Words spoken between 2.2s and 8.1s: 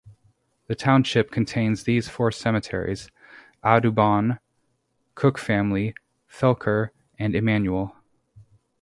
cemeteries: Audubon, Cook Family, Felker and Immanuel.